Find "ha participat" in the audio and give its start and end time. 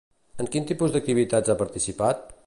1.55-2.25